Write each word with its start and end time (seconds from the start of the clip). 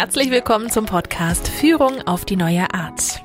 Herzlich 0.00 0.30
willkommen 0.30 0.70
zum 0.70 0.86
Podcast 0.86 1.48
Führung 1.48 2.02
auf 2.02 2.24
die 2.24 2.36
neue 2.36 2.72
Art. 2.72 3.20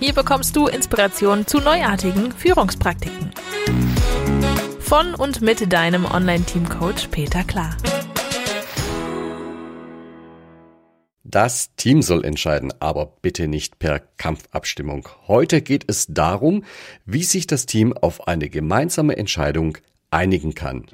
Hier 0.00 0.12
bekommst 0.12 0.56
du 0.56 0.66
Inspiration 0.66 1.46
zu 1.46 1.60
neuartigen 1.60 2.32
Führungspraktiken. 2.32 3.30
Von 4.80 5.14
und 5.14 5.40
mit 5.40 5.72
deinem 5.72 6.04
Online-Team-Coach 6.04 7.06
Peter 7.12 7.44
Klar. 7.44 7.76
Das 11.22 11.76
Team 11.76 12.02
soll 12.02 12.24
entscheiden, 12.24 12.74
aber 12.80 13.12
bitte 13.22 13.46
nicht 13.46 13.78
per 13.78 14.00
Kampfabstimmung. 14.00 15.08
Heute 15.28 15.62
geht 15.62 15.84
es 15.86 16.08
darum, 16.08 16.64
wie 17.04 17.22
sich 17.22 17.46
das 17.46 17.66
Team 17.66 17.92
auf 17.92 18.26
eine 18.26 18.48
gemeinsame 18.48 19.16
Entscheidung 19.16 19.78
einigen 20.10 20.56
kann. 20.56 20.86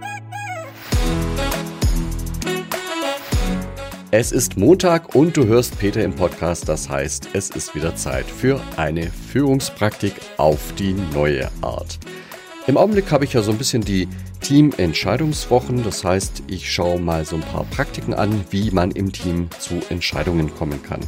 Es 4.14 4.30
ist 4.30 4.58
Montag 4.58 5.14
und 5.14 5.38
du 5.38 5.46
hörst 5.46 5.78
Peter 5.78 6.04
im 6.04 6.12
Podcast. 6.12 6.68
Das 6.68 6.86
heißt, 6.86 7.30
es 7.32 7.48
ist 7.48 7.74
wieder 7.74 7.96
Zeit 7.96 8.26
für 8.26 8.60
eine 8.76 9.06
Führungspraktik 9.06 10.12
auf 10.36 10.74
die 10.74 10.92
neue 11.14 11.50
Art. 11.62 11.98
Im 12.66 12.76
Augenblick 12.76 13.10
habe 13.10 13.24
ich 13.24 13.32
ja 13.32 13.40
so 13.40 13.52
ein 13.52 13.56
bisschen 13.56 13.80
die 13.80 14.06
Teamentscheidungswochen. 14.42 15.82
Das 15.82 16.04
heißt, 16.04 16.42
ich 16.46 16.70
schaue 16.70 17.00
mal 17.00 17.24
so 17.24 17.36
ein 17.36 17.40
paar 17.40 17.64
Praktiken 17.64 18.12
an, 18.12 18.44
wie 18.50 18.70
man 18.70 18.90
im 18.90 19.14
Team 19.14 19.48
zu 19.58 19.80
Entscheidungen 19.88 20.54
kommen 20.54 20.82
kann. 20.82 21.00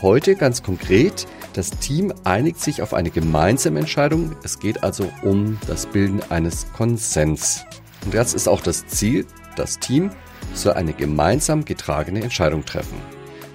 Heute 0.00 0.34
ganz 0.34 0.64
konkret, 0.64 1.28
das 1.52 1.70
Team 1.70 2.12
einigt 2.24 2.58
sich 2.58 2.82
auf 2.82 2.92
eine 2.92 3.10
gemeinsame 3.10 3.78
Entscheidung. 3.78 4.34
Es 4.42 4.58
geht 4.58 4.82
also 4.82 5.08
um 5.22 5.60
das 5.68 5.86
Bilden 5.86 6.20
eines 6.28 6.66
Konsens. 6.72 7.64
Und 8.04 8.14
das 8.14 8.34
ist 8.34 8.48
auch 8.48 8.62
das 8.62 8.84
Ziel, 8.88 9.26
das 9.54 9.78
Team 9.78 10.10
soll 10.54 10.72
eine 10.72 10.92
gemeinsam 10.92 11.64
getragene 11.64 12.22
Entscheidung 12.22 12.64
treffen. 12.64 12.96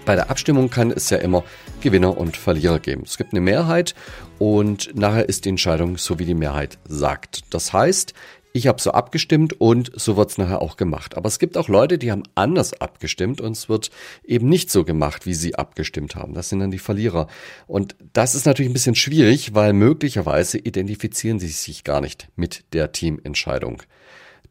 Bei 0.05 0.15
der 0.15 0.29
Abstimmung 0.29 0.69
kann 0.69 0.91
es 0.91 1.09
ja 1.09 1.17
immer 1.17 1.43
Gewinner 1.81 2.17
und 2.17 2.37
Verlierer 2.37 2.79
geben. 2.79 3.03
Es 3.05 3.17
gibt 3.17 3.33
eine 3.33 3.41
Mehrheit 3.41 3.93
und 4.39 4.95
nachher 4.95 5.27
ist 5.27 5.43
die 5.43 5.49
Entscheidung 5.49 5.97
so, 5.97 6.17
wie 6.17 6.25
die 6.25 6.33
Mehrheit 6.33 6.77
sagt. 6.87 7.53
Das 7.53 7.73
heißt, 7.73 8.13
ich 8.53 8.67
habe 8.67 8.81
so 8.81 8.91
abgestimmt 8.91 9.59
und 9.59 9.91
so 9.95 10.17
wird 10.17 10.31
es 10.31 10.37
nachher 10.37 10.61
auch 10.61 10.77
gemacht. 10.77 11.15
Aber 11.15 11.27
es 11.27 11.39
gibt 11.39 11.57
auch 11.57 11.67
Leute, 11.67 11.97
die 11.97 12.11
haben 12.11 12.23
anders 12.35 12.73
abgestimmt 12.73 13.39
und 13.39 13.51
es 13.51 13.69
wird 13.69 13.91
eben 14.25 14.49
nicht 14.49 14.71
so 14.71 14.83
gemacht, 14.83 15.25
wie 15.25 15.35
sie 15.35 15.55
abgestimmt 15.55 16.15
haben. 16.15 16.33
Das 16.33 16.49
sind 16.49 16.59
dann 16.59 16.71
die 16.71 16.79
Verlierer. 16.79 17.27
Und 17.67 17.95
das 18.13 18.33
ist 18.33 18.45
natürlich 18.45 18.71
ein 18.71 18.73
bisschen 18.73 18.95
schwierig, 18.95 19.53
weil 19.53 19.73
möglicherweise 19.73 20.57
identifizieren 20.57 21.39
sie 21.39 21.49
sich 21.49 21.83
gar 21.83 22.01
nicht 22.01 22.29
mit 22.35 22.63
der 22.73 22.91
Teamentscheidung. 22.91 23.83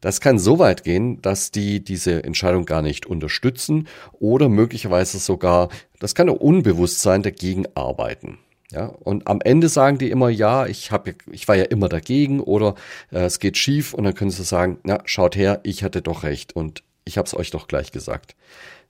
Das 0.01 0.21
kann 0.21 0.39
so 0.39 0.59
weit 0.59 0.83
gehen, 0.83 1.21
dass 1.21 1.51
die 1.51 1.83
diese 1.83 2.23
Entscheidung 2.23 2.65
gar 2.65 2.81
nicht 2.81 3.05
unterstützen 3.05 3.87
oder 4.19 4.49
möglicherweise 4.49 5.19
sogar, 5.19 5.69
das 5.99 6.15
kann 6.15 6.29
auch 6.29 6.39
unbewusst 6.39 7.01
sein, 7.01 7.23
dagegen 7.23 7.65
arbeiten. 7.75 8.39
Ja, 8.71 8.87
und 8.87 9.27
am 9.27 9.39
Ende 9.41 9.69
sagen 9.69 9.97
die 9.97 10.09
immer, 10.09 10.29
ja, 10.29 10.65
ich 10.65 10.91
habe, 10.91 11.15
ich 11.31 11.47
war 11.47 11.55
ja 11.55 11.63
immer 11.63 11.87
dagegen 11.87 12.41
oder 12.41 12.75
äh, 13.11 13.19
es 13.19 13.39
geht 13.39 13.55
schief 13.55 13.93
und 13.93 14.03
dann 14.03 14.13
können 14.13 14.29
sie 14.29 14.43
sagen, 14.43 14.79
na, 14.83 14.99
schaut 15.05 15.37
her, 15.37 15.61
ich 15.63 15.83
hatte 15.83 16.01
doch 16.01 16.23
recht 16.23 16.53
und 16.53 16.83
ich 17.05 17.17
habe 17.17 17.27
es 17.27 17.33
euch 17.33 17.49
doch 17.49 17.69
gleich 17.69 17.93
gesagt. 17.93 18.35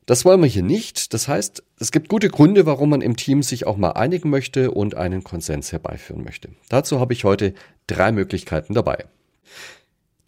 Das 0.08 0.24
wollen 0.26 0.42
wir 0.42 0.48
hier 0.48 0.64
nicht. 0.64 1.14
Das 1.14 1.28
heißt, 1.28 1.64
es 1.80 1.92
gibt 1.92 2.08
gute 2.08 2.30
Gründe, 2.30 2.66
warum 2.66 2.90
man 2.90 3.02
im 3.02 3.18
Team 3.18 3.44
sich 3.44 3.68
auch 3.68 3.78
mal 3.78 3.92
einigen 3.92 4.30
möchte 4.30 4.72
und 4.72 4.96
einen 4.96 5.24
Konsens 5.24 5.72
herbeiführen 5.72 6.24
möchte. 6.24 6.50
Dazu 6.70 7.00
habe 7.00 7.14
ich 7.14 7.26
heute 7.26 7.54
drei 7.88 8.12
Möglichkeiten 8.12 8.74
dabei. 8.74 9.06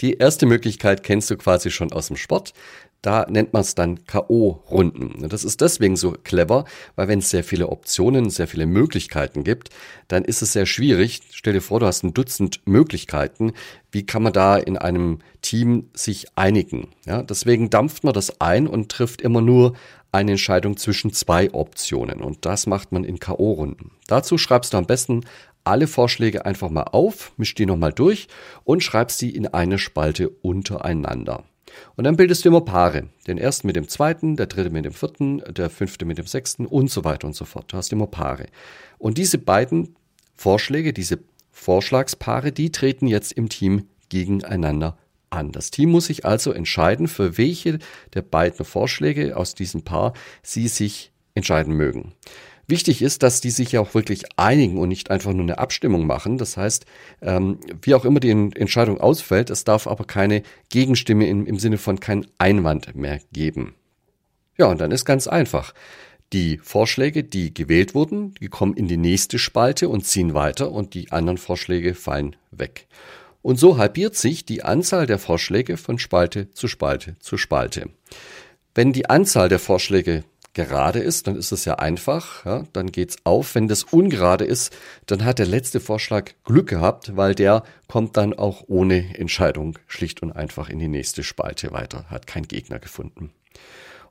Die 0.02 0.14
erste 0.14 0.46
Möglichkeit 0.46 1.04
kennst 1.04 1.30
du 1.30 1.38
quasi 1.38 1.72
schon 1.72 1.92
aus 1.92 2.08
dem 2.08 2.16
Sport. 2.16 2.54
Da 3.02 3.26
nennt 3.30 3.54
man 3.54 3.62
es 3.62 3.76
dann 3.76 4.04
K.O.-Runden. 4.06 5.26
Das 5.30 5.46
ist 5.46 5.62
deswegen 5.62 5.96
so 5.96 6.12
clever, 6.12 6.66
weil 6.96 7.08
wenn 7.08 7.20
es 7.20 7.30
sehr 7.30 7.46
viele 7.46 7.70
Optionen, 7.70 8.30
sehr 8.30 8.48
viele 8.48 8.66
Möglichkeiten 8.66 9.46
gibt, 9.46 9.70
dann 10.10 10.26
ist 10.26 10.42
es 10.42 10.52
sehr 10.52 10.66
schwierig. 10.66 11.22
Stell 11.32 11.54
dir 11.54 11.62
vor, 11.62 11.80
du 11.80 11.86
hast 11.86 12.04
ein 12.04 12.14
Dutzend 12.14 12.60
Möglichkeiten. 12.66 13.54
Wie 13.90 14.06
kann 14.06 14.24
man 14.24 14.34
da 14.34 14.58
in 14.58 14.78
einem 14.78 15.20
Team 15.42 15.90
sich 15.94 16.28
einigen? 16.36 16.90
Ja, 17.06 17.24
deswegen 17.24 17.70
dampft 17.70 18.04
man 18.04 18.14
das 18.14 18.42
ein 18.42 18.68
und 18.68 18.92
trifft 18.92 19.22
immer 19.22 19.42
nur 19.42 19.76
eine 20.12 20.32
Entscheidung 20.32 20.76
zwischen 20.76 21.14
zwei 21.14 21.54
Optionen. 21.54 22.22
Und 22.22 22.46
das 22.46 22.68
macht 22.68 22.92
man 22.92 23.06
in 23.06 23.20
K.O.-Runden. 23.20 23.92
Dazu 24.08 24.38
schreibst 24.38 24.74
du 24.74 24.78
am 24.78 24.86
besten 24.86 25.24
alle 25.70 25.88
Vorschläge 25.88 26.46
einfach 26.46 26.70
mal 26.70 26.84
auf, 26.84 27.32
misch 27.38 27.54
die 27.54 27.66
nochmal 27.66 27.94
durch 27.94 28.28
und 28.64 28.84
schreibst 28.84 29.20
sie 29.20 29.30
in 29.30 29.48
eine 29.48 29.78
Spalte 29.78 30.30
untereinander. 30.30 31.44
Und 31.96 32.06
dann 32.06 32.18
bildest 32.18 32.44
du 32.44 32.50
immer 32.50 32.62
Paare. 32.62 33.10
Den 33.28 33.38
ersten 33.38 33.68
mit 33.68 33.76
dem 33.76 33.88
zweiten, 33.88 34.36
der 34.36 34.48
dritte 34.48 34.72
mit 34.72 34.86
dem 34.86 34.94
vierten, 34.94 35.44
der 35.48 35.70
fünfte 35.70 36.06
mit 36.06 36.18
dem 36.18 36.26
sechsten 36.26 36.66
und 36.66 36.90
so 36.90 37.04
weiter 37.04 37.28
und 37.28 37.36
so 37.36 37.46
fort. 37.46 37.72
Du 37.72 37.78
hast 37.78 37.92
immer 37.92 38.08
Paare. 38.08 38.48
Und 38.98 39.20
diese 39.20 39.38
beiden 39.38 39.96
Vorschläge, 40.36 40.92
diese 40.92 41.20
Vorschlagspaare, 41.52 42.52
die 42.52 42.72
treten 42.72 43.08
jetzt 43.08 43.34
im 43.34 43.50
Team 43.50 43.88
gegeneinander 44.10 44.98
an. 45.30 45.52
Das 45.52 45.70
Team 45.70 45.92
muss 45.92 46.08
sich 46.08 46.26
also 46.26 46.52
entscheiden, 46.52 47.08
für 47.08 47.38
welche 47.38 47.78
der 48.16 48.24
beiden 48.24 48.66
Vorschläge 48.66 49.38
aus 49.38 49.54
diesem 49.54 49.84
Paar 49.84 50.14
sie 50.42 50.68
sich 50.68 51.12
entscheiden 51.36 51.76
mögen. 51.76 52.14
Wichtig 52.70 53.02
ist, 53.02 53.24
dass 53.24 53.42
die 53.42 53.50
sich 53.50 53.72
ja 53.72 53.82
auch 53.82 53.96
wirklich 53.96 54.26
einigen 54.38 54.78
und 54.78 54.90
nicht 54.90 55.10
einfach 55.10 55.34
nur 55.34 55.42
eine 55.42 55.58
Abstimmung 55.58 56.06
machen. 56.06 56.38
Das 56.38 56.56
heißt, 56.56 56.86
ähm, 57.24 57.58
wie 57.82 57.96
auch 57.96 58.06
immer 58.06 58.20
die 58.20 58.30
Entscheidung 58.30 59.02
ausfällt, 59.02 59.50
es 59.50 59.64
darf 59.64 59.88
aber 59.88 60.06
keine 60.06 60.44
Gegenstimme 60.70 61.28
im, 61.28 61.48
im 61.48 61.58
Sinne 61.58 61.80
von 61.80 62.00
kein 62.00 62.28
Einwand 62.38 62.96
mehr 62.96 63.22
geben. 63.34 63.74
Ja, 64.56 64.68
und 64.68 64.80
dann 64.82 64.92
ist 64.92 65.06
ganz 65.06 65.28
einfach. 65.28 65.74
Die 66.32 66.60
Vorschläge, 66.60 67.24
die 67.24 67.56
gewählt 67.56 67.96
wurden, 67.96 68.36
die 68.36 68.50
kommen 68.50 68.76
in 68.76 68.88
die 68.88 68.98
nächste 68.98 69.40
Spalte 69.40 69.90
und 69.90 70.06
ziehen 70.06 70.36
weiter 70.36 70.72
und 70.72 70.94
die 70.94 71.12
anderen 71.12 71.40
Vorschläge 71.40 71.96
fallen 71.96 72.36
weg. 72.52 72.86
Und 73.42 73.58
so 73.58 73.80
halbiert 73.80 74.16
sich 74.16 74.46
die 74.46 74.62
Anzahl 74.62 75.08
der 75.08 75.18
Vorschläge 75.18 75.76
von 75.76 75.98
Spalte 75.98 76.52
zu 76.52 76.68
Spalte 76.68 77.18
zu 77.18 77.38
Spalte. 77.38 77.90
Wenn 78.76 78.94
die 78.94 79.10
Anzahl 79.10 79.50
der 79.50 79.58
Vorschläge 79.58 80.24
gerade 80.54 81.00
ist, 81.00 81.28
dann 81.28 81.36
ist 81.36 81.52
es 81.52 81.66
ja 81.66 81.76
einfach, 81.76 82.46
ja, 82.46 82.64
dann 82.74 82.92
geht's 82.92 83.18
auf. 83.24 83.56
Wenn 83.56 83.68
das 83.68 83.84
ungerade 83.84 84.46
ist, 84.46 84.76
dann 85.06 85.24
hat 85.24 85.40
der 85.40 85.46
letzte 85.46 85.80
Vorschlag 85.80 86.32
Glück 86.44 86.68
gehabt, 86.70 87.16
weil 87.16 87.36
der 87.36 87.64
kommt 87.88 88.18
dann 88.18 88.34
auch 88.34 88.64
ohne 88.68 89.18
Entscheidung 89.18 89.78
schlicht 89.88 90.22
und 90.22 90.32
einfach 90.32 90.70
in 90.70 90.80
die 90.80 90.88
nächste 90.88 91.24
Spalte 91.24 91.72
weiter, 91.72 92.06
hat 92.10 92.28
kein 92.28 92.48
Gegner 92.48 92.80
gefunden. 92.80 93.32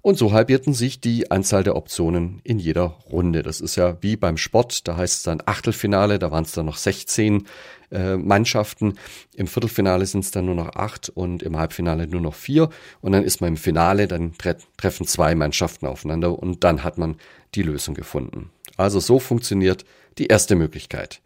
Und 0.00 0.16
so 0.16 0.32
halbierten 0.32 0.74
sich 0.74 1.00
die 1.00 1.30
Anzahl 1.30 1.64
der 1.64 1.76
Optionen 1.76 2.40
in 2.44 2.58
jeder 2.58 2.96
Runde. 3.10 3.42
Das 3.42 3.60
ist 3.60 3.76
ja 3.76 3.96
wie 4.00 4.16
beim 4.16 4.36
Sport, 4.36 4.86
da 4.86 4.96
heißt 4.96 5.18
es 5.18 5.22
dann 5.24 5.42
Achtelfinale, 5.44 6.18
da 6.18 6.30
waren 6.30 6.44
es 6.44 6.52
dann 6.52 6.66
noch 6.66 6.76
16 6.76 7.46
äh, 7.90 8.16
Mannschaften. 8.16 8.94
Im 9.34 9.46
Viertelfinale 9.46 10.06
sind 10.06 10.24
es 10.24 10.30
dann 10.30 10.46
nur 10.46 10.54
noch 10.54 10.76
acht 10.76 11.08
und 11.08 11.42
im 11.42 11.56
Halbfinale 11.56 12.06
nur 12.06 12.20
noch 12.20 12.34
vier. 12.34 12.70
Und 13.00 13.12
dann 13.12 13.24
ist 13.24 13.40
man 13.40 13.48
im 13.48 13.56
Finale, 13.56 14.06
dann 14.06 14.34
tre 14.38 14.56
treffen 14.76 15.06
zwei 15.06 15.34
Mannschaften 15.34 15.86
aufeinander 15.86 16.38
und 16.38 16.64
dann 16.64 16.84
hat 16.84 16.98
man 16.98 17.16
die 17.54 17.62
Lösung 17.62 17.94
gefunden. 17.94 18.50
Also 18.76 19.00
so 19.00 19.18
funktioniert 19.18 19.84
die 20.18 20.26
erste 20.26 20.54
Möglichkeit. 20.54 21.20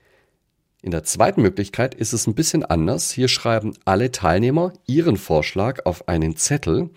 In 0.82 0.90
der 0.90 1.04
zweiten 1.04 1.42
Möglichkeit 1.42 1.94
ist 1.94 2.12
es 2.12 2.26
ein 2.26 2.34
bisschen 2.34 2.64
anders. 2.64 3.12
Hier 3.12 3.28
schreiben 3.28 3.74
alle 3.84 4.10
Teilnehmer 4.10 4.72
ihren 4.86 5.16
Vorschlag 5.16 5.84
auf 5.86 6.08
einen 6.08 6.36
Zettel 6.36 6.90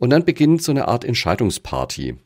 und 0.00 0.10
dann 0.10 0.24
beginnt 0.24 0.62
so 0.62 0.72
eine 0.72 0.88
Art 0.88 1.04
Entscheidungsparty. 1.04 2.16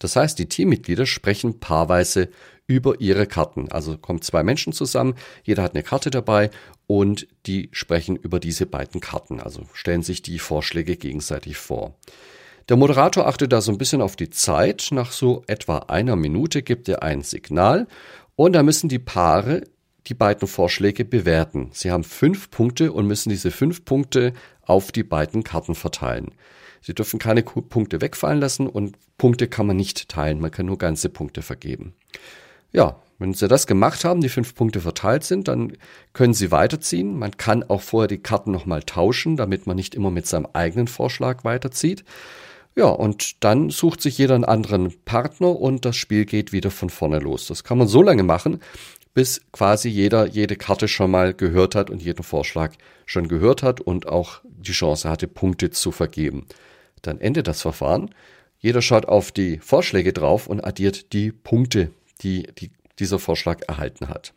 Das 0.00 0.16
heißt, 0.16 0.38
die 0.38 0.48
Teammitglieder 0.48 1.06
sprechen 1.06 1.60
paarweise 1.60 2.28
über 2.66 3.00
ihre 3.00 3.26
Karten. 3.26 3.70
Also 3.70 3.96
kommen 3.96 4.20
zwei 4.20 4.42
Menschen 4.42 4.72
zusammen, 4.72 5.14
jeder 5.44 5.62
hat 5.62 5.74
eine 5.74 5.82
Karte 5.82 6.10
dabei 6.10 6.50
und 6.86 7.28
die 7.46 7.68
sprechen 7.72 8.16
über 8.16 8.40
diese 8.40 8.66
beiden 8.66 9.00
Karten. 9.00 9.40
Also 9.40 9.62
stellen 9.72 10.02
sich 10.02 10.22
die 10.22 10.38
Vorschläge 10.38 10.96
gegenseitig 10.96 11.56
vor. 11.56 11.94
Der 12.68 12.76
Moderator 12.76 13.26
achtet 13.26 13.52
da 13.52 13.60
so 13.60 13.72
ein 13.72 13.78
bisschen 13.78 14.02
auf 14.02 14.16
die 14.16 14.30
Zeit. 14.30 14.88
Nach 14.90 15.12
so 15.12 15.42
etwa 15.46 15.78
einer 15.88 16.16
Minute 16.16 16.62
gibt 16.62 16.88
er 16.88 17.02
ein 17.02 17.22
Signal 17.22 17.86
und 18.36 18.54
da 18.54 18.62
müssen 18.62 18.88
die 18.88 18.98
Paare 18.98 19.62
die 20.06 20.14
beiden 20.14 20.48
Vorschläge 20.48 21.04
bewerten. 21.04 21.70
Sie 21.72 21.90
haben 21.90 22.04
fünf 22.04 22.50
Punkte 22.50 22.92
und 22.92 23.06
müssen 23.06 23.28
diese 23.28 23.50
fünf 23.50 23.84
Punkte 23.84 24.32
auf 24.62 24.90
die 24.90 25.04
beiden 25.04 25.44
Karten 25.44 25.74
verteilen. 25.74 26.32
Sie 26.80 26.94
dürfen 26.94 27.18
keine 27.18 27.42
Punkte 27.42 28.00
wegfallen 28.00 28.40
lassen 28.40 28.66
und 28.66 28.96
Punkte 29.18 29.48
kann 29.48 29.66
man 29.66 29.76
nicht 29.76 30.08
teilen. 30.08 30.40
Man 30.40 30.50
kann 30.50 30.66
nur 30.66 30.78
ganze 30.78 31.08
Punkte 31.08 31.42
vergeben. 31.42 31.94
Ja, 32.72 32.96
wenn 33.18 33.34
Sie 33.34 33.48
das 33.48 33.66
gemacht 33.66 34.04
haben, 34.04 34.22
die 34.22 34.30
fünf 34.30 34.54
Punkte 34.54 34.80
verteilt 34.80 35.24
sind, 35.24 35.48
dann 35.48 35.76
können 36.14 36.32
Sie 36.32 36.50
weiterziehen. 36.50 37.18
Man 37.18 37.36
kann 37.36 37.62
auch 37.64 37.82
vorher 37.82 38.08
die 38.08 38.22
Karten 38.22 38.50
nochmal 38.50 38.82
tauschen, 38.82 39.36
damit 39.36 39.66
man 39.66 39.76
nicht 39.76 39.94
immer 39.94 40.10
mit 40.10 40.26
seinem 40.26 40.46
eigenen 40.54 40.86
Vorschlag 40.88 41.44
weiterzieht. 41.44 42.04
Ja, 42.76 42.86
und 42.86 43.44
dann 43.44 43.68
sucht 43.68 44.00
sich 44.00 44.16
jeder 44.16 44.36
einen 44.36 44.44
anderen 44.44 44.94
Partner 45.04 45.48
und 45.58 45.84
das 45.84 45.96
Spiel 45.96 46.24
geht 46.24 46.52
wieder 46.52 46.70
von 46.70 46.88
vorne 46.88 47.18
los. 47.18 47.46
Das 47.46 47.62
kann 47.62 47.76
man 47.76 47.88
so 47.88 48.00
lange 48.02 48.22
machen, 48.22 48.60
bis 49.14 49.40
quasi 49.52 49.88
jeder 49.88 50.26
jede 50.26 50.56
Karte 50.56 50.88
schon 50.88 51.10
mal 51.10 51.34
gehört 51.34 51.74
hat 51.74 51.90
und 51.90 52.02
jeden 52.02 52.22
Vorschlag 52.22 52.74
schon 53.06 53.28
gehört 53.28 53.62
hat 53.62 53.80
und 53.80 54.06
auch 54.06 54.40
die 54.44 54.72
Chance 54.72 55.08
hatte, 55.08 55.26
Punkte 55.26 55.70
zu 55.70 55.90
vergeben. 55.92 56.46
Dann 57.02 57.20
endet 57.20 57.48
das 57.48 57.62
Verfahren. 57.62 58.14
Jeder 58.58 58.82
schaut 58.82 59.06
auf 59.06 59.32
die 59.32 59.58
Vorschläge 59.58 60.12
drauf 60.12 60.46
und 60.46 60.64
addiert 60.64 61.12
die 61.12 61.32
Punkte, 61.32 61.90
die, 62.22 62.46
die 62.58 62.70
dieser 62.98 63.18
Vorschlag 63.18 63.62
erhalten 63.66 64.08
hat. 64.08 64.34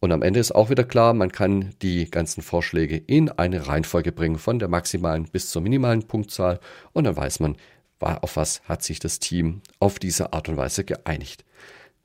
Und 0.00 0.12
am 0.12 0.22
Ende 0.22 0.40
ist 0.40 0.52
auch 0.52 0.70
wieder 0.70 0.84
klar, 0.84 1.12
man 1.12 1.30
kann 1.30 1.74
die 1.82 2.10
ganzen 2.10 2.42
Vorschläge 2.42 2.96
in 2.96 3.28
eine 3.28 3.66
Reihenfolge 3.66 4.12
bringen, 4.12 4.38
von 4.38 4.58
der 4.58 4.68
maximalen 4.68 5.24
bis 5.24 5.50
zur 5.50 5.60
minimalen 5.60 6.04
Punktzahl. 6.04 6.58
Und 6.92 7.04
dann 7.04 7.16
weiß 7.16 7.40
man, 7.40 7.56
auf 7.98 8.36
was 8.36 8.62
hat 8.62 8.82
sich 8.82 8.98
das 8.98 9.18
Team 9.18 9.60
auf 9.78 9.98
diese 9.98 10.32
Art 10.32 10.48
und 10.48 10.56
Weise 10.56 10.84
geeinigt. 10.84 11.44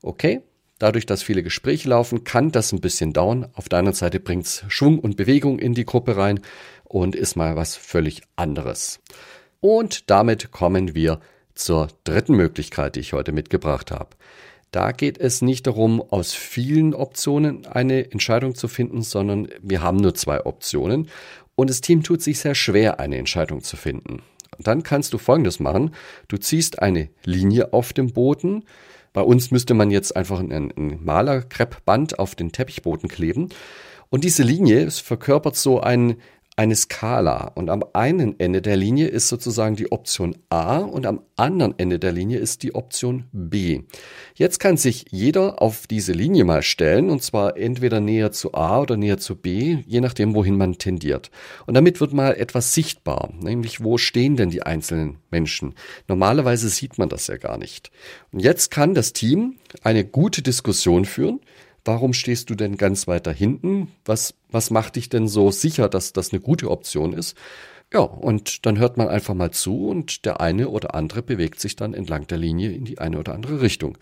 Okay, 0.02 0.42
dadurch, 0.78 1.06
dass 1.06 1.22
viele 1.22 1.42
Gespräche 1.42 1.88
laufen, 1.88 2.24
kann 2.24 2.52
das 2.52 2.72
ein 2.72 2.80
bisschen 2.80 3.12
dauern. 3.12 3.48
Auf 3.54 3.68
der 3.68 3.78
anderen 3.78 3.94
Seite 3.94 4.20
bringt 4.20 4.46
es 4.46 4.64
Schwung 4.68 4.98
und 4.98 5.16
Bewegung 5.16 5.58
in 5.58 5.74
die 5.74 5.84
Gruppe 5.84 6.16
rein 6.16 6.40
und 6.84 7.14
ist 7.14 7.36
mal 7.36 7.56
was 7.56 7.76
völlig 7.76 8.22
anderes. 8.36 9.00
Und 9.60 10.10
damit 10.10 10.50
kommen 10.50 10.94
wir 10.94 11.20
zur 11.54 11.88
dritten 12.04 12.34
Möglichkeit, 12.34 12.96
die 12.96 13.00
ich 13.00 13.12
heute 13.12 13.32
mitgebracht 13.32 13.90
habe. 13.90 14.10
Da 14.70 14.92
geht 14.92 15.18
es 15.18 15.42
nicht 15.42 15.66
darum, 15.66 16.02
aus 16.02 16.34
vielen 16.34 16.92
Optionen 16.92 17.66
eine 17.66 18.10
Entscheidung 18.12 18.54
zu 18.54 18.68
finden, 18.68 19.02
sondern 19.02 19.48
wir 19.62 19.82
haben 19.82 19.96
nur 19.96 20.14
zwei 20.14 20.44
Optionen 20.44 21.08
und 21.54 21.70
das 21.70 21.80
Team 21.80 22.02
tut 22.02 22.22
sich 22.22 22.38
sehr 22.38 22.54
schwer, 22.54 23.00
eine 23.00 23.16
Entscheidung 23.16 23.62
zu 23.62 23.76
finden. 23.76 24.22
Und 24.58 24.66
dann 24.66 24.82
kannst 24.82 25.12
du 25.12 25.18
Folgendes 25.18 25.60
machen. 25.60 25.94
Du 26.28 26.36
ziehst 26.36 26.80
eine 26.80 27.08
Linie 27.24 27.72
auf 27.72 27.92
dem 27.92 28.12
Boden. 28.12 28.64
Bei 29.16 29.22
uns 29.22 29.50
müsste 29.50 29.72
man 29.72 29.90
jetzt 29.90 30.14
einfach 30.14 30.40
ein, 30.40 30.52
ein 30.52 30.98
Malerkreppband 31.02 32.18
auf 32.18 32.34
den 32.34 32.52
Teppichboden 32.52 33.08
kleben. 33.08 33.48
Und 34.10 34.24
diese 34.24 34.42
Linie 34.42 34.90
verkörpert 34.90 35.56
so 35.56 35.80
ein 35.80 36.16
eine 36.58 36.74
Skala 36.74 37.52
und 37.54 37.68
am 37.68 37.84
einen 37.92 38.40
Ende 38.40 38.62
der 38.62 38.76
Linie 38.76 39.08
ist 39.08 39.28
sozusagen 39.28 39.76
die 39.76 39.92
Option 39.92 40.34
A 40.48 40.78
und 40.78 41.04
am 41.04 41.20
anderen 41.36 41.74
Ende 41.78 41.98
der 41.98 42.12
Linie 42.12 42.38
ist 42.38 42.62
die 42.62 42.74
Option 42.74 43.24
B. 43.30 43.82
Jetzt 44.34 44.58
kann 44.58 44.78
sich 44.78 45.04
jeder 45.10 45.60
auf 45.60 45.86
diese 45.86 46.12
Linie 46.12 46.44
mal 46.44 46.62
stellen 46.62 47.10
und 47.10 47.22
zwar 47.22 47.58
entweder 47.58 48.00
näher 48.00 48.32
zu 48.32 48.54
A 48.54 48.80
oder 48.80 48.96
näher 48.96 49.18
zu 49.18 49.36
B, 49.36 49.82
je 49.86 50.00
nachdem, 50.00 50.34
wohin 50.34 50.56
man 50.56 50.78
tendiert. 50.78 51.30
Und 51.66 51.74
damit 51.74 52.00
wird 52.00 52.14
mal 52.14 52.32
etwas 52.32 52.72
sichtbar, 52.72 53.34
nämlich 53.38 53.84
wo 53.84 53.98
stehen 53.98 54.36
denn 54.36 54.48
die 54.48 54.62
einzelnen 54.62 55.18
Menschen. 55.30 55.74
Normalerweise 56.08 56.70
sieht 56.70 56.96
man 56.96 57.10
das 57.10 57.26
ja 57.26 57.36
gar 57.36 57.58
nicht. 57.58 57.90
Und 58.32 58.40
jetzt 58.40 58.70
kann 58.70 58.94
das 58.94 59.12
Team 59.12 59.56
eine 59.82 60.06
gute 60.06 60.40
Diskussion 60.40 61.04
führen, 61.04 61.40
warum 61.86 62.12
stehst 62.12 62.50
du 62.50 62.54
denn 62.54 62.76
ganz 62.76 63.06
weiter 63.06 63.32
hinten? 63.32 63.88
Was, 64.04 64.34
was 64.50 64.70
macht 64.70 64.96
dich 64.96 65.08
denn 65.08 65.28
so 65.28 65.50
sicher, 65.50 65.88
dass 65.88 66.12
das 66.12 66.32
eine 66.32 66.40
gute 66.40 66.70
Option 66.70 67.12
ist? 67.12 67.36
Ja, 67.92 68.00
und 68.00 68.66
dann 68.66 68.78
hört 68.78 68.96
man 68.96 69.08
einfach 69.08 69.34
mal 69.34 69.52
zu 69.52 69.88
und 69.88 70.24
der 70.24 70.40
eine 70.40 70.68
oder 70.68 70.94
andere 70.94 71.22
bewegt 71.22 71.60
sich 71.60 71.76
dann 71.76 71.94
entlang 71.94 72.26
der 72.26 72.38
Linie 72.38 72.72
in 72.72 72.84
die 72.84 72.98
eine 72.98 73.18
oder 73.18 73.34
andere 73.34 73.60
Richtung. 73.60 73.96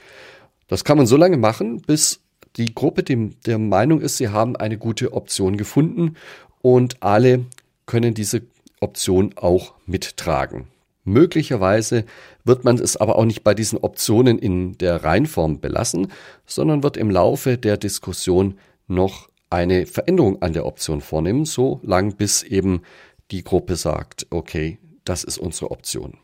Das 0.69 0.85
kann 0.85 0.97
man 0.97 1.07
so 1.07 1.17
lange 1.17 1.37
machen, 1.37 1.83
bis 1.83 2.21
die 2.57 2.75
Gruppe 2.75 3.03
dem, 3.03 3.41
der 3.43 3.59
Meinung 3.59 4.01
ist, 4.01 4.17
sie 4.17 4.29
haben 4.29 4.57
eine 4.57 4.79
gute 4.79 5.13
Option 5.13 5.57
gefunden 5.57 6.17
und 6.63 7.03
alle 7.03 7.45
können 7.85 8.15
diese 8.15 8.43
Option 8.81 9.35
auch 9.37 9.75
mittragen. 9.87 10.69
Möglicherweise 11.05 12.05
wird 12.45 12.65
man 12.65 12.79
es 12.79 12.97
aber 12.97 13.17
auch 13.17 13.27
nicht 13.27 13.45
bei 13.45 13.55
diesen 13.55 13.79
Optionen 13.79 14.39
in 14.39 14.79
der 14.79 15.05
Reihenform 15.05 15.61
belassen, 15.61 16.11
sondern 16.47 16.83
wird 16.83 16.97
im 16.97 17.11
Laufe 17.11 17.59
der 17.59 17.77
Diskussion 17.77 18.59
noch 18.87 19.29
eine 19.51 19.87
Veränderung 19.87 20.41
an 20.43 20.55
der 20.55 20.67
Option 20.67 21.01
vornehmen, 21.01 21.45
so 21.45 21.81
lang 21.83 22.17
bis 22.17 22.43
eben 22.43 22.83
die 23.31 23.45
Gruppe 23.45 23.77
sagt, 23.77 24.27
okay, 24.31 24.79
das 25.05 25.25
ist 25.25 25.39
unsere 25.39 25.71
Option. 25.71 26.19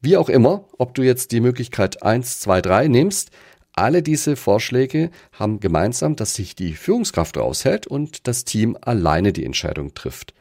Wie 0.00 0.16
auch 0.16 0.28
immer, 0.28 0.64
ob 0.78 0.94
du 0.94 1.02
jetzt 1.02 1.32
die 1.32 1.40
Möglichkeit 1.40 2.02
1, 2.02 2.40
2, 2.40 2.60
3 2.60 2.88
nimmst, 2.88 3.30
alle 3.76 4.02
diese 4.02 4.36
Vorschläge 4.36 5.10
haben 5.32 5.60
gemeinsam, 5.60 6.14
dass 6.14 6.34
sich 6.34 6.54
die 6.54 6.74
Führungskraft 6.74 7.36
raushält 7.36 7.86
und 7.86 8.28
das 8.28 8.44
Team 8.44 8.76
alleine 8.80 9.32
die 9.32 9.44
Entscheidung 9.44 9.94
trifft. 9.94 10.34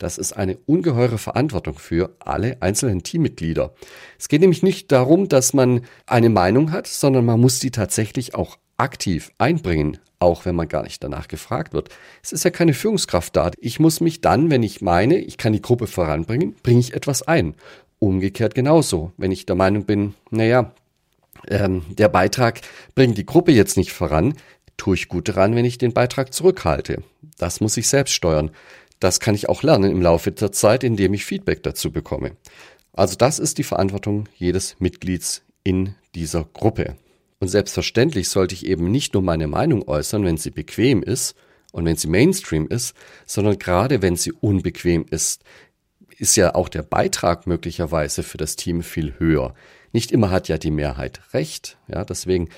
Das 0.00 0.16
ist 0.16 0.32
eine 0.32 0.56
ungeheure 0.64 1.18
Verantwortung 1.18 1.78
für 1.78 2.16
alle 2.20 2.56
einzelnen 2.62 3.02
Teammitglieder. 3.02 3.74
Es 4.18 4.28
geht 4.28 4.40
nämlich 4.40 4.62
nicht 4.62 4.90
darum, 4.90 5.28
dass 5.28 5.52
man 5.52 5.82
eine 6.06 6.30
Meinung 6.30 6.72
hat, 6.72 6.86
sondern 6.86 7.26
man 7.26 7.38
muss 7.38 7.58
die 7.58 7.70
tatsächlich 7.70 8.34
auch 8.34 8.56
aktiv 8.78 9.30
einbringen, 9.36 9.98
auch 10.18 10.46
wenn 10.46 10.56
man 10.56 10.68
gar 10.68 10.84
nicht 10.84 11.04
danach 11.04 11.28
gefragt 11.28 11.74
wird. 11.74 11.90
Es 12.22 12.32
ist 12.32 12.44
ja 12.44 12.50
keine 12.50 12.72
Führungskraft 12.72 13.36
da. 13.36 13.50
Ich 13.58 13.78
muss 13.78 14.00
mich 14.00 14.22
dann, 14.22 14.48
wenn 14.48 14.62
ich 14.62 14.80
meine, 14.80 15.18
ich 15.18 15.36
kann 15.36 15.52
die 15.52 15.60
Gruppe 15.60 15.86
voranbringen, 15.86 16.56
bringe 16.62 16.80
ich 16.80 16.94
etwas 16.94 17.20
ein. 17.20 17.54
Umgekehrt 17.98 18.54
genauso. 18.54 19.12
Wenn 19.18 19.32
ich 19.32 19.44
der 19.44 19.56
Meinung 19.56 19.84
bin, 19.84 20.14
naja, 20.30 20.72
ähm, 21.46 21.82
der 21.90 22.08
Beitrag 22.08 22.62
bringt 22.94 23.18
die 23.18 23.26
Gruppe 23.26 23.52
jetzt 23.52 23.76
nicht 23.76 23.92
voran, 23.92 24.32
tue 24.78 24.94
ich 24.94 25.08
gut 25.08 25.28
daran, 25.28 25.54
wenn 25.54 25.66
ich 25.66 25.76
den 25.76 25.92
Beitrag 25.92 26.32
zurückhalte. 26.32 27.02
Das 27.36 27.60
muss 27.60 27.76
ich 27.76 27.86
selbst 27.86 28.14
steuern. 28.14 28.50
Das 29.00 29.18
kann 29.18 29.34
ich 29.34 29.48
auch 29.48 29.62
lernen 29.62 29.90
im 29.90 30.02
Laufe 30.02 30.30
der 30.30 30.52
Zeit, 30.52 30.84
indem 30.84 31.14
ich 31.14 31.24
Feedback 31.24 31.62
dazu 31.62 31.90
bekomme. 31.90 32.36
Also 32.92 33.16
das 33.16 33.38
ist 33.38 33.58
die 33.58 33.64
Verantwortung 33.64 34.28
jedes 34.36 34.76
Mitglieds 34.78 35.42
in 35.64 35.94
dieser 36.14 36.44
Gruppe. 36.44 36.96
Und 37.38 37.48
selbstverständlich 37.48 38.28
sollte 38.28 38.54
ich 38.54 38.66
eben 38.66 38.90
nicht 38.90 39.14
nur 39.14 39.22
meine 39.22 39.46
Meinung 39.46 39.88
äußern, 39.88 40.24
wenn 40.24 40.36
sie 40.36 40.50
bequem 40.50 41.02
ist 41.02 41.34
und 41.72 41.86
wenn 41.86 41.96
sie 41.96 42.08
Mainstream 42.08 42.68
ist, 42.68 42.94
sondern 43.24 43.58
gerade 43.58 44.02
wenn 44.02 44.16
sie 44.16 44.32
unbequem 44.32 45.06
ist, 45.10 45.42
ist 46.18 46.36
ja 46.36 46.54
auch 46.54 46.68
der 46.68 46.82
Beitrag 46.82 47.46
möglicherweise 47.46 48.22
für 48.22 48.36
das 48.36 48.56
Team 48.56 48.82
viel 48.82 49.14
höher. 49.18 49.54
Nicht 49.92 50.12
immer 50.12 50.30
hat 50.30 50.48
ja 50.48 50.58
die 50.58 50.70
Mehrheit 50.70 51.22
recht. 51.32 51.78
Ja, 51.88 52.04
deswegen, 52.04 52.50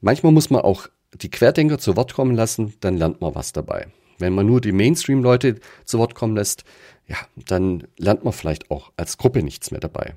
manchmal 0.00 0.32
muss 0.32 0.48
man 0.48 0.62
auch 0.62 0.88
die 1.12 1.30
Querdenker 1.30 1.78
zu 1.78 1.96
Wort 1.96 2.14
kommen 2.14 2.34
lassen, 2.34 2.74
dann 2.80 2.96
lernt 2.96 3.20
man 3.20 3.34
was 3.34 3.52
dabei. 3.52 3.88
Wenn 4.20 4.34
man 4.34 4.46
nur 4.46 4.60
die 4.60 4.72
Mainstream-Leute 4.72 5.56
zu 5.84 5.98
Wort 5.98 6.14
kommen 6.14 6.36
lässt, 6.36 6.64
ja, 7.08 7.16
dann 7.46 7.84
lernt 7.96 8.24
man 8.24 8.32
vielleicht 8.32 8.70
auch 8.70 8.92
als 8.96 9.18
Gruppe 9.18 9.42
nichts 9.42 9.70
mehr 9.70 9.80
dabei. 9.80 10.14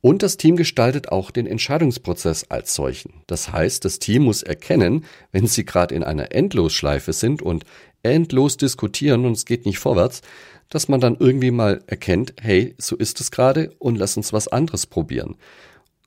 Und 0.00 0.22
das 0.22 0.36
Team 0.36 0.56
gestaltet 0.56 1.08
auch 1.10 1.30
den 1.30 1.46
Entscheidungsprozess 1.46 2.50
als 2.50 2.74
solchen. 2.74 3.22
Das 3.26 3.52
heißt, 3.52 3.86
das 3.86 3.98
Team 3.98 4.24
muss 4.24 4.42
erkennen, 4.42 5.06
wenn 5.32 5.46
sie 5.46 5.64
gerade 5.64 5.94
in 5.94 6.04
einer 6.04 6.30
Endlosschleife 6.32 7.14
sind 7.14 7.40
und 7.40 7.64
endlos 8.02 8.58
diskutieren 8.58 9.24
und 9.24 9.32
es 9.32 9.46
geht 9.46 9.64
nicht 9.64 9.78
vorwärts, 9.78 10.20
dass 10.68 10.88
man 10.88 11.00
dann 11.00 11.16
irgendwie 11.18 11.50
mal 11.50 11.82
erkennt, 11.86 12.34
hey, 12.40 12.74
so 12.76 12.96
ist 12.96 13.20
es 13.20 13.30
gerade 13.30 13.70
und 13.78 13.96
lass 13.96 14.16
uns 14.16 14.32
was 14.32 14.46
anderes 14.46 14.86
probieren. 14.86 15.36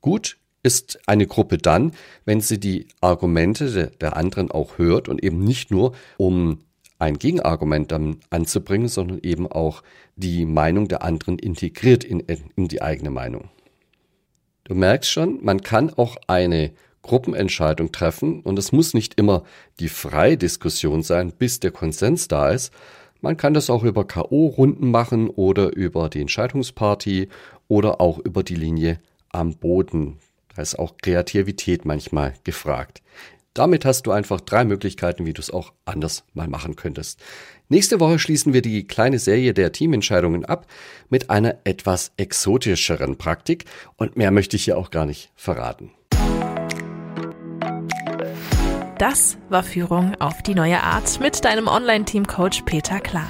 Gut 0.01 0.37
ist 0.61 0.99
eine 1.07 1.25
Gruppe 1.25 1.57
dann, 1.57 1.93
wenn 2.25 2.41
sie 2.41 2.59
die 2.59 2.87
Argumente 3.01 3.91
der 3.99 4.15
anderen 4.15 4.51
auch 4.51 4.77
hört 4.77 5.07
und 5.07 5.23
eben 5.23 5.39
nicht 5.39 5.71
nur 5.71 5.93
um 6.17 6.59
ein 6.99 7.17
Gegenargument 7.19 7.91
dann 7.91 8.17
anzubringen, 8.29 8.87
sondern 8.87 9.19
eben 9.21 9.47
auch 9.47 9.83
die 10.15 10.45
Meinung 10.45 10.87
der 10.87 11.03
anderen 11.03 11.37
integriert 11.39 12.03
in, 12.03 12.21
in 12.21 12.67
die 12.67 12.81
eigene 12.81 13.11
Meinung. 13.11 13.49
Du 14.63 14.75
merkst 14.75 15.09
schon, 15.09 15.43
man 15.43 15.61
kann 15.61 15.93
auch 15.93 16.17
eine 16.27 16.71
Gruppenentscheidung 17.03 17.91
treffen 17.91 18.41
und 18.41 18.59
es 18.59 18.71
muss 18.71 18.93
nicht 18.93 19.13
immer 19.17 19.43
die 19.79 19.87
freie 19.87 20.37
Diskussion 20.37 21.03
sein, 21.03 21.31
bis 21.31 21.59
der 21.59 21.71
Konsens 21.71 22.27
da 22.27 22.49
ist. 22.49 22.73
Man 23.21 23.37
kann 23.37 23.53
das 23.53 23.69
auch 23.69 23.83
über 23.83 24.05
KO-Runden 24.05 24.91
machen 24.91 25.29
oder 25.29 25.75
über 25.75 26.09
die 26.09 26.21
Entscheidungsparty 26.21 27.29
oder 27.67 28.01
auch 28.01 28.19
über 28.19 28.43
die 28.43 28.55
Linie 28.55 28.99
am 29.29 29.55
Boden. 29.55 30.17
Da 30.55 30.61
ist 30.61 30.77
auch 30.77 30.97
Kreativität 31.01 31.85
manchmal 31.85 32.33
gefragt. 32.43 33.01
Damit 33.57 33.85
hast 33.85 34.03
du 34.05 34.11
einfach 34.11 34.39
drei 34.39 34.65
Möglichkeiten, 34.65 35.25
wie 35.25 35.33
du 35.33 35.41
es 35.41 35.49
auch 35.49 35.73
anders 35.83 36.23
mal 36.35 36.47
machen 36.47 36.75
könntest. 36.75 37.19
Nächste 37.69 37.99
Woche 37.99 38.19
schließen 38.19 38.53
wir 38.53 38.61
die 38.61 38.85
kleine 38.85 39.17
Serie 39.17 39.55
der 39.55 39.71
Teamentscheidungen 39.71 40.45
ab 40.45 40.67
mit 41.09 41.31
einer 41.31 41.55
etwas 41.63 42.11
exotischeren 42.17 43.17
Praktik 43.17 43.65
und 43.95 44.15
mehr 44.15 44.29
möchte 44.29 44.57
ich 44.57 44.65
hier 44.65 44.77
auch 44.77 44.91
gar 44.91 45.07
nicht 45.07 45.31
verraten. 45.35 45.89
Das 48.99 49.39
war 49.49 49.63
Führung 49.63 50.13
auf 50.19 50.43
die 50.43 50.53
neue 50.53 50.83
Art 50.83 51.19
mit 51.19 51.43
deinem 51.43 51.67
Online-Team-Coach 51.67 52.61
Peter 52.61 52.99
Klar. 52.99 53.29